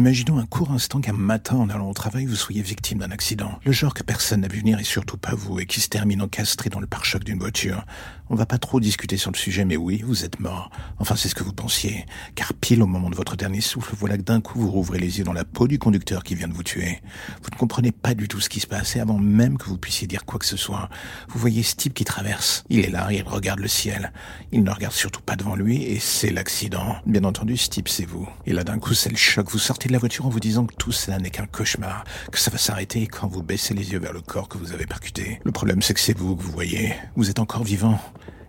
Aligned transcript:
Imaginons 0.00 0.38
un 0.38 0.46
court 0.46 0.70
instant 0.70 1.02
qu'un 1.02 1.12
matin, 1.12 1.56
en 1.56 1.68
allant 1.68 1.90
au 1.90 1.92
travail, 1.92 2.24
vous 2.24 2.34
soyez 2.34 2.62
victime 2.62 3.00
d'un 3.00 3.10
accident. 3.10 3.58
Le 3.66 3.70
genre 3.70 3.92
que 3.92 4.02
personne 4.02 4.40
n'a 4.40 4.48
vu 4.48 4.60
venir 4.60 4.80
et 4.80 4.84
surtout 4.84 5.18
pas 5.18 5.34
vous, 5.34 5.60
et 5.60 5.66
qui 5.66 5.78
se 5.78 5.90
termine 5.90 6.22
encastré 6.22 6.70
dans 6.70 6.80
le 6.80 6.86
pare-choc 6.86 7.22
d'une 7.22 7.38
voiture. 7.38 7.84
On 8.30 8.34
va 8.34 8.46
pas 8.46 8.56
trop 8.56 8.80
discuter 8.80 9.18
sur 9.18 9.30
le 9.30 9.36
sujet, 9.36 9.66
mais 9.66 9.76
oui, 9.76 10.02
vous 10.02 10.24
êtes 10.24 10.40
mort. 10.40 10.70
Enfin, 11.00 11.16
c'est 11.16 11.28
ce 11.28 11.34
que 11.34 11.44
vous 11.44 11.52
pensiez. 11.52 12.06
Car 12.34 12.54
pile 12.54 12.82
au 12.82 12.86
moment 12.86 13.10
de 13.10 13.14
votre 13.14 13.36
dernier 13.36 13.60
souffle, 13.60 13.94
voilà 13.98 14.16
que 14.16 14.22
d'un 14.22 14.40
coup 14.40 14.58
vous 14.58 14.70
rouvrez 14.70 14.98
les 14.98 15.18
yeux 15.18 15.24
dans 15.24 15.34
la 15.34 15.44
peau 15.44 15.68
du 15.68 15.78
conducteur 15.78 16.24
qui 16.24 16.34
vient 16.34 16.48
de 16.48 16.54
vous 16.54 16.62
tuer. 16.62 17.02
Vous 17.42 17.50
ne 17.52 17.58
comprenez 17.58 17.92
pas 17.92 18.14
du 18.14 18.26
tout 18.26 18.40
ce 18.40 18.48
qui 18.48 18.60
se 18.60 18.66
passe, 18.66 18.96
et 18.96 19.00
avant 19.00 19.18
même 19.18 19.58
que 19.58 19.66
vous 19.66 19.76
puissiez 19.76 20.06
dire 20.06 20.24
quoi 20.24 20.38
que 20.38 20.46
ce 20.46 20.56
soit, 20.56 20.88
vous 21.28 21.38
voyez 21.38 21.62
ce 21.62 21.76
type 21.76 21.92
qui 21.92 22.04
traverse. 22.04 22.64
Il 22.70 22.80
est 22.86 22.90
là, 22.90 23.12
il 23.12 23.22
regarde 23.22 23.60
le 23.60 23.68
ciel. 23.68 24.12
Il 24.50 24.62
ne 24.62 24.70
regarde 24.70 24.94
surtout 24.94 25.20
pas 25.20 25.36
devant 25.36 25.56
lui, 25.56 25.82
et 25.82 25.98
c'est 25.98 26.30
l'accident. 26.30 26.96
Bien 27.04 27.24
entendu, 27.24 27.58
ce 27.58 27.68
type, 27.68 27.88
c'est 27.88 28.06
vous. 28.06 28.26
Et 28.46 28.54
là, 28.54 28.64
d'un 28.64 28.78
coup, 28.78 28.94
c'est 28.94 29.10
le 29.10 29.16
choc. 29.16 29.50
Vous 29.50 29.58
sortez 29.58 29.89
de 29.90 29.92
la 29.92 29.98
voiture 29.98 30.24
en 30.26 30.28
vous 30.28 30.38
disant 30.38 30.66
que 30.66 30.74
tout 30.76 30.92
cela 30.92 31.18
n'est 31.18 31.30
qu'un 31.30 31.46
cauchemar, 31.46 32.04
que 32.30 32.38
ça 32.38 32.50
va 32.50 32.58
s'arrêter 32.58 33.08
quand 33.08 33.26
vous 33.26 33.42
baissez 33.42 33.74
les 33.74 33.90
yeux 33.90 33.98
vers 33.98 34.12
le 34.12 34.20
corps 34.20 34.48
que 34.48 34.56
vous 34.56 34.72
avez 34.72 34.86
percuté. 34.86 35.40
Le 35.42 35.50
problème, 35.50 35.82
c'est 35.82 35.94
que 35.94 36.00
c'est 36.00 36.16
vous 36.16 36.36
que 36.36 36.42
vous 36.42 36.52
voyez. 36.52 36.94
Vous 37.16 37.28
êtes 37.28 37.40
encore 37.40 37.64
vivant. 37.64 37.98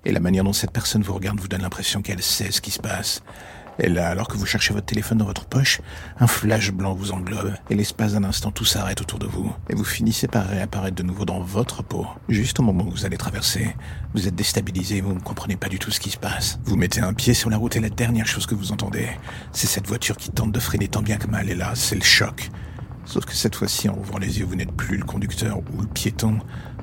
Et 0.05 0.11
la 0.11 0.19
manière 0.19 0.43
dont 0.43 0.53
cette 0.53 0.71
personne 0.71 1.01
vous 1.01 1.13
regarde 1.13 1.39
vous 1.39 1.47
donne 1.47 1.63
l'impression 1.63 2.03
qu'elle 2.03 2.21
sait 2.21 2.51
ce 2.51 2.61
qui 2.61 2.69
se 2.69 2.79
passe. 2.79 3.23
Et 3.79 3.89
là, 3.89 4.09
alors 4.09 4.27
que 4.27 4.37
vous 4.37 4.45
cherchez 4.45 4.73
votre 4.73 4.85
téléphone 4.85 5.19
dans 5.19 5.25
votre 5.25 5.45
poche, 5.45 5.81
un 6.19 6.27
flash 6.27 6.71
blanc 6.71 6.93
vous 6.93 7.11
englobe, 7.11 7.53
et 7.69 7.75
l'espace 7.75 8.13
d'un 8.13 8.23
instant 8.23 8.51
tout 8.51 8.65
s'arrête 8.65 9.01
autour 9.01 9.19
de 9.19 9.25
vous, 9.25 9.51
et 9.69 9.75
vous 9.75 9.83
finissez 9.83 10.27
par 10.27 10.47
réapparaître 10.47 10.95
de 10.95 11.03
nouveau 11.03 11.25
dans 11.25 11.39
votre 11.39 11.83
peau. 11.83 12.05
Juste 12.29 12.59
au 12.59 12.63
moment 12.63 12.85
où 12.85 12.91
vous 12.91 13.05
allez 13.05 13.17
traverser, 13.17 13.75
vous 14.13 14.27
êtes 14.27 14.35
déstabilisé, 14.35 15.01
vous 15.01 15.13
ne 15.13 15.19
comprenez 15.19 15.55
pas 15.55 15.69
du 15.69 15.79
tout 15.79 15.91
ce 15.91 15.99
qui 15.99 16.09
se 16.09 16.17
passe. 16.17 16.59
Vous 16.65 16.75
mettez 16.75 17.01
un 17.01 17.13
pied 17.13 17.33
sur 17.33 17.49
la 17.49 17.57
route 17.57 17.75
et 17.75 17.79
la 17.79 17.89
dernière 17.89 18.27
chose 18.27 18.45
que 18.45 18.55
vous 18.55 18.71
entendez, 18.71 19.07
c'est 19.51 19.67
cette 19.67 19.87
voiture 19.87 20.17
qui 20.17 20.31
tente 20.31 20.51
de 20.51 20.59
freiner 20.59 20.87
tant 20.87 21.01
bien 21.01 21.17
que 21.17 21.27
mal, 21.27 21.49
et 21.49 21.55
là, 21.55 21.71
c'est 21.75 21.95
le 21.95 22.03
choc. 22.03 22.51
Sauf 23.05 23.25
que 23.25 23.33
cette 23.33 23.55
fois-ci, 23.55 23.89
en 23.89 23.97
ouvrant 23.97 24.19
les 24.19 24.39
yeux, 24.39 24.45
vous 24.45 24.55
n'êtes 24.55 24.71
plus 24.71 24.97
le 24.97 25.03
conducteur 25.03 25.57
ou 25.57 25.81
le 25.81 25.87
piéton, 25.87 26.37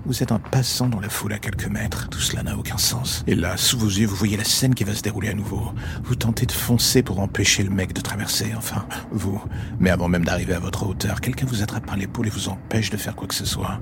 vous 0.09 0.23
êtes 0.23 0.33
un 0.33 0.39
passant 0.39 0.89
dans 0.89 1.01
la 1.01 1.11
foule 1.11 1.35
à 1.35 1.39
quelques 1.39 1.67
mètres. 1.67 2.09
Tout 2.09 2.21
cela 2.21 2.43
n'a 2.43 2.57
aucun 2.57 2.79
sens. 2.79 3.23
Et 3.27 3.35
là, 3.35 3.59
sous 3.59 3.79
vos 3.79 3.89
yeux, 3.89 4.07
vous 4.07 4.17
voyez 4.17 4.39
la 4.39 4.45
scène 4.45 4.75
qui 4.75 4.83
va 4.83 4.95
se 4.95 5.03
dérouler 5.03 5.29
à 5.29 5.35
nouveau. 5.35 5.71
Vous 6.03 6.15
tentez 6.15 6.47
de 6.47 6.53
foncer 6.53 7.03
pour 7.03 7.21
empêcher 7.21 7.63
le 7.63 7.69
mec 7.69 7.93
de 7.93 8.01
traverser, 8.01 8.55
enfin, 8.57 8.87
vous. 9.11 9.39
Mais 9.79 9.91
avant 9.91 10.09
même 10.09 10.25
d'arriver 10.25 10.55
à 10.55 10.61
votre 10.61 10.87
hauteur, 10.87 11.21
quelqu'un 11.21 11.45
vous 11.45 11.63
attrape 11.63 11.85
par 11.85 11.99
l'épaule 11.99 12.27
et 12.27 12.31
vous 12.31 12.49
empêche 12.49 12.89
de 12.89 12.97
faire 12.97 13.15
quoi 13.17 13.29
que 13.29 13.35
ce 13.35 13.45
soit. 13.45 13.81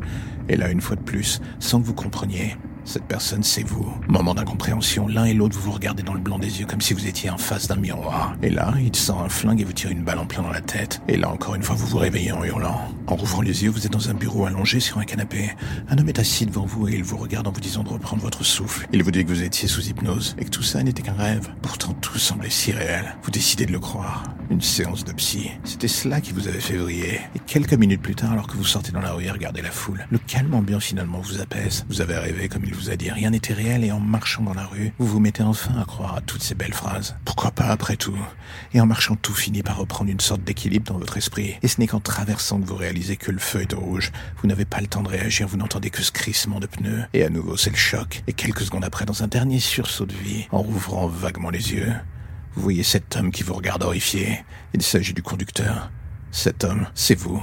Et 0.49 0.57
là, 0.57 0.69
une 0.69 0.81
fois 0.81 0.97
de 0.97 1.03
plus, 1.03 1.41
sans 1.61 1.81
que 1.81 1.87
vous 1.87 1.95
compreniez, 1.95 2.57
cette 2.87 3.05
personne, 3.05 3.43
c'est 3.43 3.67
vous. 3.67 3.93
Moment 4.09 4.35
d'incompréhension, 4.35 5.09
l'un 5.09 5.25
et 5.25 5.35
l'autre, 5.35 5.57
vous 5.57 5.63
vous 5.63 5.73
regardez 5.73 6.03
dans 6.03 6.15
le 6.15 6.21
blanc 6.21 6.39
des 6.39 6.61
yeux 6.61 6.67
comme 6.67 6.81
si 6.81 6.95
vous 6.95 7.07
étiez 7.07 7.31
en 7.31 7.39
face 7.39 7.67
d'un 7.67 7.77
miroir. 7.77 8.37
Et 8.43 8.51
là, 8.51 8.73
il 8.81 8.95
sort 8.95 9.23
un 9.23 9.29
flingue 9.29 9.61
et 9.61 9.65
vous 9.65 9.73
tire 9.73 9.91
une 9.91 10.05
balle 10.05 10.19
en 10.19 10.27
plein 10.27 10.43
dans 10.43 10.51
la 10.51 10.61
tête. 10.61 11.03
Et 11.09 11.17
là, 11.17 11.29
encore 11.29 11.55
une 11.57 11.63
fois, 11.63 11.75
vous 11.75 11.87
vous 11.87 11.99
réveillez 11.99 12.33
en 12.33 12.45
hurlant. 12.45 12.81
En 13.09 13.17
rouvrant 13.17 13.43
les 13.43 13.65
yeux, 13.65 13.71
vous 13.71 13.87
êtes 13.87 13.93
dans 13.93 14.09
un 14.09 14.15
bureau 14.15 14.47
allongé 14.47 14.81
sur 14.81 14.99
un 14.99 15.05
canapé. 15.05 15.51
Un 15.89 15.99
homme 15.99 16.09
est 16.09 16.19
assis 16.19 16.47
devant 16.47 16.65
vous 16.65 16.89
et 16.89 16.95
il 16.95 17.05
vous 17.05 17.17
regarde 17.17 17.47
en 17.47 17.53
vous 17.53 17.61
disant 17.61 17.83
de 17.83 17.89
reprendre 17.89 18.23
votre 18.23 18.45
souffle. 18.45 18.87
Il 18.93 19.03
vous 19.03 19.11
dit 19.11 19.25
que 19.25 19.31
vous 19.31 19.43
étiez 19.43 19.69
sous 19.69 19.89
hypnose 19.89 20.37
et 20.39 20.45
que 20.45 20.51
tout 20.51 20.63
ça 20.63 20.83
n'était 20.83 21.03
qu'un 21.03 21.15
rêve. 21.15 21.49
Pourtant, 21.63 21.93
tout 21.95 22.19
semblait 22.19 22.51
si 22.51 22.73
réel. 22.73 23.17
Vous 23.23 23.31
décidez 23.31 23.67
de 23.67 23.73
le 23.73 23.81
croire. 23.81 24.23
Une 24.51 24.61
séance 24.61 25.05
de 25.05 25.13
psy. 25.13 25.51
C'était 25.65 25.89
cela 25.89 26.21
qui 26.21 26.33
vous 26.33 26.47
avait 26.47 26.61
fait 26.61 26.77
vriller. 26.77 27.21
Et 27.35 27.41
quelques 27.47 27.75
minutes 27.75 28.03
plus 28.03 28.15
tard, 28.15 28.33
alors 28.33 28.47
que 28.47 28.57
vous 28.57 28.65
sortez 28.65 28.93
dans 28.93 29.01
la 29.01 29.13
rue 29.13 29.25
et 29.25 29.31
regardez 29.31 29.61
la 29.61 29.73
foule, 29.73 30.07
le 30.11 30.19
calme 30.19 30.55
ambiant 30.55 30.81
finalement 30.81 31.21
vous 31.21 31.41
apaise. 31.41 31.85
Vous 31.89 32.01
avez 32.01 32.17
rêvé 32.17 32.49
comme 32.49 32.65
il 32.65 32.76
vous 32.77 32.91
a 32.91 32.97
dit, 32.97 33.11
rien 33.11 33.31
n'était 33.31 33.55
réel 33.55 33.85
et 33.85 33.93
en 33.93 34.01
marchant 34.01 34.43
dans 34.43 34.55
la 34.55 34.67
rue, 34.67 34.93
vous 34.99 35.07
vous 35.07 35.21
mettez 35.21 35.43
enfin 35.43 35.75
à 35.81 35.85
croire 35.85 36.17
à 36.17 36.21
toutes 36.21 36.43
ces 36.43 36.55
belles 36.55 36.75
phrases. 36.75 37.17
Pourquoi 37.25 37.51
pas 37.51 37.67
après 37.67 37.97
tout? 37.97 38.19
Et 38.73 38.81
en 38.81 38.87
marchant, 38.87 39.17
tout 39.17 39.35
finit 39.35 39.63
par 39.63 39.77
reprendre 39.77 40.11
une 40.11 40.21
sorte 40.21 40.43
d'équilibre 40.43 40.93
dans 40.93 40.99
votre 40.99 41.17
esprit. 41.17 41.57
Et 41.63 41.69
ce 41.69 41.81
n'est 41.81 41.87
qu'en 41.87 42.01
traversant 42.01 42.61
que 42.61 42.67
vous 42.67 42.77
réalisez 42.77 43.17
que 43.17 43.33
le 43.33 43.39
feu 43.39 43.63
est 43.63 43.75
rouge. 43.75 44.13
Vous 44.41 44.49
n'avez 44.49 44.65
pas 44.65 44.81
le 44.81 44.87
temps 44.87 45.03
de 45.03 45.09
réagir, 45.09 45.49
vous 45.49 45.57
n'entendez 45.57 45.91
que 45.91 46.03
ce 46.03 46.13
crissement 46.13 46.61
de 46.61 46.67
pneus. 46.67 47.05
Et 47.15 47.25
à 47.25 47.31
nouveau, 47.31 47.57
c'est 47.57 47.71
le 47.71 47.77
choc. 47.77 48.23
Et 48.27 48.33
quelques 48.33 48.63
secondes 48.63 48.85
après, 48.85 49.05
dans 49.05 49.23
un 49.23 49.29
dernier 49.29 49.59
sursaut 49.59 50.07
de 50.07 50.15
vie, 50.15 50.47
en 50.53 50.63
rouvrant 50.63 51.07
vaguement 51.07 51.51
les 51.51 51.73
yeux, 51.73 51.93
vous 52.55 52.63
voyez 52.63 52.83
cet 52.83 53.17
homme 53.17 53.31
qui 53.31 53.43
vous 53.43 53.55
regarde 53.55 53.83
horrifié. 53.83 54.45
Il 54.75 54.83
s'agit 54.83 55.13
du 55.13 55.23
conducteur. 55.23 55.91
Cet 56.31 56.65
homme, 56.65 56.87
c'est 56.95 57.15
vous. 57.15 57.43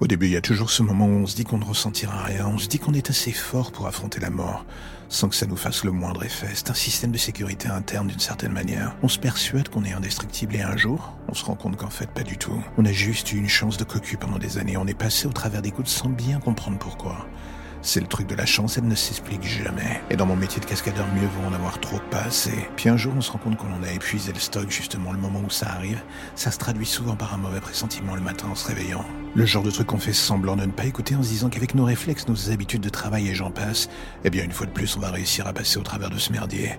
Au 0.00 0.06
début, 0.06 0.28
il 0.28 0.32
y 0.32 0.36
a 0.36 0.40
toujours 0.40 0.70
ce 0.70 0.82
moment 0.82 1.04
où 1.04 1.10
on 1.10 1.26
se 1.26 1.36
dit 1.36 1.44
qu'on 1.44 1.58
ne 1.58 1.64
ressentira 1.64 2.22
rien, 2.22 2.46
on 2.46 2.56
se 2.56 2.68
dit 2.68 2.78
qu'on 2.78 2.94
est 2.94 3.10
assez 3.10 3.32
fort 3.32 3.70
pour 3.70 3.86
affronter 3.86 4.18
la 4.18 4.30
mort, 4.30 4.64
sans 5.10 5.28
que 5.28 5.34
ça 5.34 5.44
nous 5.44 5.56
fasse 5.58 5.84
le 5.84 5.90
moindre 5.90 6.24
effet. 6.24 6.48
C'est 6.54 6.70
un 6.70 6.74
système 6.74 7.12
de 7.12 7.18
sécurité 7.18 7.68
interne 7.68 8.08
d'une 8.08 8.18
certaine 8.18 8.52
manière. 8.52 8.96
On 9.02 9.08
se 9.08 9.18
persuade 9.18 9.68
qu'on 9.68 9.84
est 9.84 9.92
indestructible 9.92 10.56
et 10.56 10.62
un 10.62 10.78
jour, 10.78 11.12
on 11.28 11.34
se 11.34 11.44
rend 11.44 11.54
compte 11.54 11.76
qu'en 11.76 11.90
fait 11.90 12.08
pas 12.08 12.22
du 12.22 12.38
tout. 12.38 12.64
On 12.78 12.86
a 12.86 12.92
juste 12.92 13.30
eu 13.32 13.36
une 13.36 13.50
chance 13.50 13.76
de 13.76 13.84
cocu 13.84 14.16
pendant 14.16 14.38
des 14.38 14.56
années, 14.56 14.78
on 14.78 14.86
est 14.86 14.94
passé 14.94 15.26
au 15.26 15.32
travers 15.34 15.60
des 15.60 15.70
gouttes 15.70 15.86
sans 15.86 16.08
bien 16.08 16.40
comprendre 16.40 16.78
pourquoi. 16.78 17.26
C'est 17.82 18.00
le 18.00 18.06
truc 18.06 18.26
de 18.26 18.34
la 18.34 18.44
chance, 18.44 18.76
elle 18.76 18.86
ne 18.86 18.94
s'explique 18.94 19.42
jamais. 19.42 20.02
Et 20.10 20.16
dans 20.16 20.26
mon 20.26 20.36
métier 20.36 20.60
de 20.60 20.66
cascadeur, 20.66 21.06
mieux 21.14 21.26
vaut 21.26 21.48
en 21.48 21.54
avoir 21.54 21.80
trop 21.80 21.98
pas 22.10 22.20
assez. 22.20 22.68
Puis 22.76 22.90
un 22.90 22.96
jour, 22.98 23.14
on 23.16 23.22
se 23.22 23.32
rend 23.32 23.38
compte 23.38 23.56
qu'on 23.56 23.72
en 23.72 23.82
a 23.82 23.90
épuisé 23.90 24.32
le 24.34 24.38
stock, 24.38 24.70
justement, 24.70 25.12
le 25.12 25.18
moment 25.18 25.40
où 25.40 25.50
ça 25.50 25.70
arrive. 25.70 26.02
Ça 26.34 26.50
se 26.50 26.58
traduit 26.58 26.84
souvent 26.84 27.16
par 27.16 27.32
un 27.32 27.38
mauvais 27.38 27.60
pressentiment 27.60 28.14
le 28.14 28.20
matin 28.20 28.48
en 28.50 28.54
se 28.54 28.66
réveillant. 28.68 29.04
Le 29.36 29.46
genre 29.46 29.62
de 29.62 29.70
truc 29.70 29.86
qu'on 29.86 29.98
fait 29.98 30.12
semblant 30.12 30.56
de 30.56 30.66
ne 30.66 30.72
pas 30.72 30.86
écouter 30.86 31.14
en 31.14 31.22
se 31.22 31.28
disant 31.28 31.48
qu'avec 31.48 31.76
nos 31.76 31.84
réflexes, 31.84 32.26
nos 32.26 32.50
habitudes 32.50 32.80
de 32.80 32.88
travail 32.88 33.28
et 33.28 33.34
j'en 33.34 33.52
passe, 33.52 33.88
eh 34.24 34.30
bien 34.30 34.42
une 34.42 34.50
fois 34.50 34.66
de 34.66 34.72
plus 34.72 34.96
on 34.96 35.00
va 35.00 35.12
réussir 35.12 35.46
à 35.46 35.52
passer 35.52 35.78
au 35.78 35.84
travers 35.84 36.10
de 36.10 36.18
ce 36.18 36.32
merdier. 36.32 36.72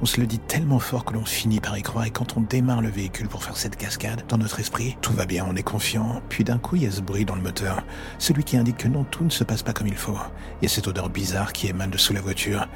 On 0.00 0.06
se 0.06 0.18
le 0.18 0.26
dit 0.26 0.38
tellement 0.38 0.78
fort 0.78 1.04
que 1.04 1.12
l'on 1.12 1.26
finit 1.26 1.60
par 1.60 1.76
y 1.76 1.82
croire 1.82 2.06
et 2.06 2.10
quand 2.10 2.38
on 2.38 2.40
démarre 2.40 2.80
le 2.80 2.88
véhicule 2.88 3.28
pour 3.28 3.44
faire 3.44 3.58
cette 3.58 3.76
cascade, 3.76 4.24
dans 4.26 4.38
notre 4.38 4.58
esprit, 4.58 4.96
tout 5.02 5.12
va 5.12 5.26
bien, 5.26 5.44
on 5.46 5.54
est 5.54 5.62
confiant. 5.62 6.22
Puis 6.30 6.44
d'un 6.44 6.56
coup 6.56 6.76
il 6.76 6.84
y 6.84 6.86
a 6.86 6.90
ce 6.90 7.02
bruit 7.02 7.26
dans 7.26 7.34
le 7.34 7.42
moteur, 7.42 7.82
celui 8.18 8.42
qui 8.42 8.56
indique 8.56 8.78
que 8.78 8.88
non, 8.88 9.04
tout 9.04 9.24
ne 9.24 9.28
se 9.30 9.44
passe 9.44 9.62
pas 9.62 9.74
comme 9.74 9.88
il 9.88 9.96
faut. 9.96 10.16
Il 10.60 10.64
y 10.64 10.66
a 10.66 10.68
cette 10.68 10.88
odeur 10.88 11.08
bizarre 11.08 11.52
qui 11.52 11.68
émane 11.68 11.90
de 11.90 11.98
sous 11.98 12.12
la 12.12 12.20
voiture 12.20 12.66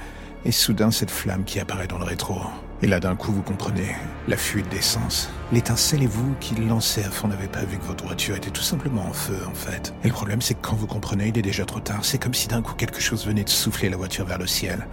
et 0.44 0.52
soudain 0.52 0.90
cette 0.90 1.10
flamme 1.10 1.44
qui 1.44 1.60
apparaît 1.60 1.86
dans 1.86 1.98
le 1.98 2.04
rétro. 2.04 2.40
Et 2.82 2.88
là 2.88 2.98
d'un 2.98 3.14
coup 3.14 3.32
vous 3.32 3.42
comprenez, 3.42 3.94
la 4.26 4.36
fuite 4.36 4.68
d'essence. 4.68 5.30
L'étincelle 5.52 6.02
et 6.02 6.06
vous 6.06 6.34
qui 6.40 6.56
lancez 6.56 7.04
à 7.04 7.10
fond 7.10 7.28
n'avez 7.28 7.46
pas 7.46 7.64
vu 7.64 7.78
que 7.78 7.84
votre 7.84 8.04
voiture 8.04 8.36
était 8.36 8.50
tout 8.50 8.62
simplement 8.62 9.06
en 9.06 9.12
feu 9.12 9.38
en 9.48 9.54
fait. 9.54 9.94
Et 10.02 10.08
le 10.08 10.12
problème 10.12 10.42
c'est 10.42 10.54
que 10.54 10.62
quand 10.62 10.74
vous 10.74 10.88
comprenez 10.88 11.28
il 11.28 11.38
est 11.38 11.42
déjà 11.42 11.64
trop 11.64 11.80
tard, 11.80 12.04
c'est 12.04 12.18
comme 12.18 12.34
si 12.34 12.48
d'un 12.48 12.62
coup 12.62 12.74
quelque 12.74 13.00
chose 13.00 13.26
venait 13.26 13.44
de 13.44 13.50
souffler 13.50 13.88
la 13.88 13.96
voiture 13.96 14.26
vers 14.26 14.38
le 14.38 14.48
ciel. 14.48 14.86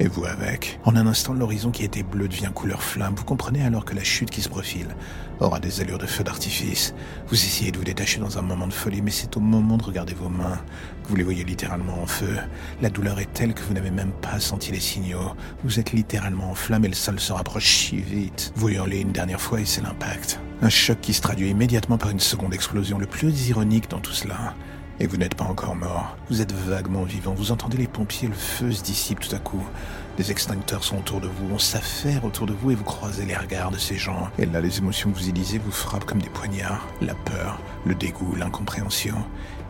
Et 0.00 0.08
vous 0.08 0.24
avec. 0.24 0.80
En 0.84 0.96
un 0.96 1.06
instant, 1.06 1.34
l'horizon 1.34 1.70
qui 1.70 1.84
était 1.84 2.02
bleu 2.02 2.26
devient 2.26 2.50
couleur 2.52 2.82
flamme. 2.82 3.14
Vous 3.16 3.24
comprenez 3.24 3.62
alors 3.62 3.84
que 3.84 3.94
la 3.94 4.02
chute 4.02 4.30
qui 4.30 4.42
se 4.42 4.48
profile 4.48 4.88
aura 5.38 5.60
des 5.60 5.80
allures 5.80 5.98
de 5.98 6.06
feu 6.06 6.24
d'artifice. 6.24 6.94
Vous 7.28 7.34
essayez 7.34 7.70
de 7.70 7.78
vous 7.78 7.84
détacher 7.84 8.18
dans 8.18 8.36
un 8.36 8.42
moment 8.42 8.66
de 8.66 8.72
folie, 8.72 9.02
mais 9.02 9.12
c'est 9.12 9.36
au 9.36 9.40
moment 9.40 9.76
de 9.76 9.84
regarder 9.84 10.14
vos 10.14 10.28
mains 10.28 10.58
que 11.04 11.08
vous 11.08 11.16
les 11.16 11.22
voyez 11.22 11.44
littéralement 11.44 12.02
en 12.02 12.06
feu. 12.06 12.36
La 12.82 12.90
douleur 12.90 13.20
est 13.20 13.32
telle 13.32 13.54
que 13.54 13.62
vous 13.62 13.74
n'avez 13.74 13.92
même 13.92 14.12
pas 14.20 14.40
senti 14.40 14.72
les 14.72 14.80
signaux. 14.80 15.34
Vous 15.62 15.78
êtes 15.78 15.92
littéralement 15.92 16.50
en 16.50 16.54
flamme 16.54 16.84
et 16.84 16.88
le 16.88 16.94
sol 16.94 17.20
se 17.20 17.32
rapproche 17.32 17.68
si 17.68 17.98
vite. 17.98 18.52
Vous 18.56 18.70
hurlez 18.70 19.00
une 19.00 19.12
dernière 19.12 19.40
fois 19.40 19.60
et 19.60 19.64
c'est 19.64 19.82
l'impact. 19.82 20.40
Un 20.62 20.70
choc 20.70 20.98
qui 21.00 21.14
se 21.14 21.20
traduit 21.20 21.50
immédiatement 21.50 21.98
par 21.98 22.10
une 22.10 22.20
seconde 22.20 22.54
explosion. 22.54 22.98
Le 22.98 23.06
plus 23.06 23.48
ironique 23.48 23.90
dans 23.90 24.00
tout 24.00 24.12
cela, 24.12 24.54
Et 25.00 25.06
vous 25.06 25.16
n'êtes 25.16 25.34
pas 25.34 25.44
encore 25.44 25.74
mort. 25.74 26.16
Vous 26.30 26.40
êtes 26.40 26.52
vaguement 26.52 27.02
vivant. 27.02 27.34
Vous 27.34 27.50
entendez 27.50 27.76
les 27.76 27.88
pompiers, 27.88 28.28
le 28.28 28.34
feu 28.34 28.70
se 28.70 28.82
dissipe 28.82 29.20
tout 29.20 29.34
à 29.34 29.38
coup. 29.38 29.64
Des 30.16 30.30
extincteurs 30.30 30.84
sont 30.84 30.98
autour 30.98 31.20
de 31.20 31.26
vous, 31.26 31.52
on 31.52 31.58
s'affaire 31.58 32.24
autour 32.24 32.46
de 32.46 32.52
vous 32.52 32.70
et 32.70 32.76
vous 32.76 32.84
croisez 32.84 33.24
les 33.24 33.34
regards 33.34 33.72
de 33.72 33.78
ces 33.78 33.96
gens. 33.96 34.28
Et 34.38 34.46
là, 34.46 34.60
les 34.60 34.78
émotions 34.78 35.10
que 35.10 35.18
vous 35.18 35.28
y 35.28 35.32
lisez 35.32 35.58
vous 35.58 35.72
frappent 35.72 36.04
comme 36.04 36.22
des 36.22 36.28
poignards. 36.28 36.86
La 37.00 37.14
peur, 37.14 37.60
le 37.84 37.96
dégoût, 37.96 38.36
l'incompréhension. 38.36 39.16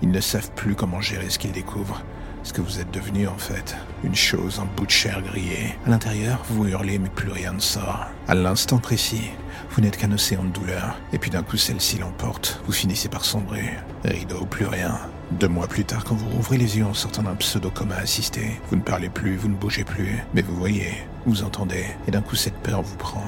Ils 0.02 0.10
ne 0.10 0.20
savent 0.20 0.50
plus 0.50 0.74
comment 0.74 1.00
gérer 1.00 1.30
ce 1.30 1.38
qu'ils 1.38 1.52
découvrent. 1.52 2.02
Ce 2.42 2.52
que 2.52 2.60
vous 2.60 2.78
êtes 2.78 2.90
devenu 2.90 3.26
en 3.26 3.38
fait. 3.38 3.74
Une 4.02 4.14
chose, 4.14 4.60
un 4.60 4.68
bout 4.76 4.84
de 4.84 4.90
chair 4.90 5.22
grillé. 5.22 5.74
À 5.86 5.90
l'intérieur, 5.90 6.42
vous 6.50 6.68
hurlez 6.68 6.98
mais 6.98 7.08
plus 7.08 7.30
rien 7.30 7.54
ne 7.54 7.60
sort. 7.60 8.04
À 8.28 8.34
l'instant 8.34 8.76
précis, 8.76 9.30
vous 9.70 9.80
n'êtes 9.80 9.96
qu'un 9.96 10.12
océan 10.12 10.44
de 10.44 10.50
douleur. 10.50 10.98
Et 11.14 11.18
puis 11.18 11.30
d'un 11.30 11.42
coup, 11.42 11.56
celle-ci 11.56 11.96
l'emporte. 11.96 12.60
Vous 12.66 12.72
finissez 12.72 13.08
par 13.08 13.24
sombrer. 13.24 13.70
Rideau, 14.04 14.44
plus 14.44 14.66
rien. 14.66 15.00
Deux 15.32 15.48
mois 15.48 15.66
plus 15.66 15.84
tard, 15.84 16.04
quand 16.04 16.14
vous 16.14 16.28
rouvrez 16.28 16.58
les 16.58 16.78
yeux 16.78 16.84
en 16.84 16.94
sortant 16.94 17.22
d'un 17.22 17.34
pseudo-coma 17.34 17.96
assisté, 17.96 18.60
vous 18.68 18.76
ne 18.76 18.82
parlez 18.82 19.08
plus, 19.08 19.36
vous 19.36 19.48
ne 19.48 19.54
bougez 19.54 19.84
plus, 19.84 20.22
mais 20.34 20.42
vous 20.42 20.54
voyez, 20.54 20.92
vous 21.26 21.42
entendez, 21.42 21.86
et 22.06 22.10
d'un 22.10 22.20
coup 22.20 22.36
cette 22.36 22.58
peur 22.58 22.82
vous 22.82 22.96
prend. 22.96 23.24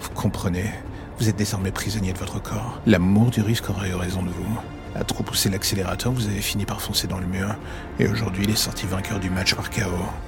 Vous 0.00 0.10
comprenez, 0.10 0.70
vous 1.18 1.28
êtes 1.28 1.36
désormais 1.36 1.70
prisonnier 1.70 2.12
de 2.12 2.18
votre 2.18 2.42
corps. 2.42 2.80
L'amour 2.84 3.30
du 3.30 3.40
risque 3.40 3.70
aurait 3.70 3.90
eu 3.90 3.94
raison 3.94 4.22
de 4.22 4.30
vous. 4.30 4.58
À 4.94 5.04
trop 5.04 5.22
pousser 5.22 5.48
l'accélérateur, 5.50 6.12
vous 6.12 6.26
avez 6.26 6.40
fini 6.40 6.64
par 6.64 6.80
foncer 6.80 7.06
dans 7.06 7.18
le 7.18 7.26
mur. 7.26 7.54
Et 7.98 8.08
aujourd'hui, 8.08 8.44
il 8.44 8.50
est 8.50 8.56
sorti 8.56 8.86
vainqueur 8.86 9.20
du 9.20 9.30
match 9.30 9.54
par 9.54 9.70
KO. 9.70 9.80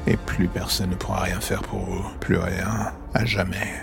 Et 0.07 0.17
plus 0.17 0.47
personne 0.47 0.91
ne 0.91 0.95
pourra 0.95 1.23
rien 1.23 1.41
faire 1.41 1.63
pour 1.63 1.81
vous. 1.81 2.05
Plus 2.21 2.37
rien. 2.37 2.93
À 3.15 3.25
jamais. 3.25 3.83